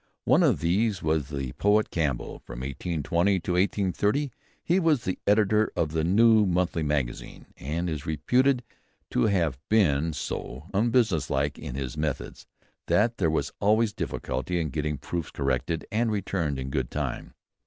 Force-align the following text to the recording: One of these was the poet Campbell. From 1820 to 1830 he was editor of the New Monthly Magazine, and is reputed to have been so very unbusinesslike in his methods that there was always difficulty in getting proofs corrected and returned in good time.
One 0.25 0.41
of 0.41 0.61
these 0.61 1.03
was 1.03 1.29
the 1.29 1.51
poet 1.59 1.91
Campbell. 1.91 2.39
From 2.39 2.61
1820 2.61 3.39
to 3.41 3.51
1830 3.51 4.31
he 4.63 4.79
was 4.79 5.07
editor 5.27 5.71
of 5.75 5.91
the 5.91 6.03
New 6.03 6.47
Monthly 6.47 6.81
Magazine, 6.81 7.45
and 7.57 7.87
is 7.87 8.07
reputed 8.07 8.63
to 9.11 9.25
have 9.25 9.59
been 9.69 10.11
so 10.13 10.65
very 10.73 10.85
unbusinesslike 10.85 11.59
in 11.59 11.75
his 11.75 11.97
methods 11.97 12.47
that 12.87 13.17
there 13.17 13.29
was 13.29 13.51
always 13.59 13.93
difficulty 13.93 14.59
in 14.59 14.69
getting 14.69 14.97
proofs 14.97 15.29
corrected 15.29 15.85
and 15.91 16.11
returned 16.11 16.57
in 16.57 16.71
good 16.71 16.89
time. 16.89 17.35